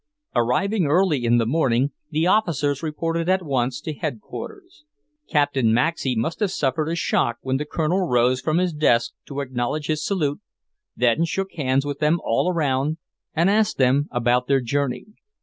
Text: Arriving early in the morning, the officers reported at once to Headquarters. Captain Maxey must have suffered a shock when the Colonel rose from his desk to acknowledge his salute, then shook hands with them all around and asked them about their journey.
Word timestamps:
Arriving 0.35 0.87
early 0.87 1.23
in 1.25 1.37
the 1.37 1.45
morning, 1.45 1.91
the 2.09 2.25
officers 2.25 2.81
reported 2.81 3.29
at 3.29 3.45
once 3.45 3.79
to 3.79 3.93
Headquarters. 3.93 4.83
Captain 5.29 5.71
Maxey 5.71 6.15
must 6.15 6.39
have 6.39 6.49
suffered 6.49 6.89
a 6.89 6.95
shock 6.95 7.37
when 7.41 7.57
the 7.57 7.65
Colonel 7.67 8.07
rose 8.07 8.41
from 8.41 8.57
his 8.57 8.73
desk 8.73 9.11
to 9.27 9.41
acknowledge 9.41 9.85
his 9.85 10.03
salute, 10.03 10.39
then 10.95 11.23
shook 11.23 11.51
hands 11.51 11.85
with 11.85 11.99
them 11.99 12.19
all 12.23 12.51
around 12.51 12.97
and 13.35 13.47
asked 13.47 13.77
them 13.77 14.07
about 14.11 14.47
their 14.47 14.59
journey. 14.59 15.05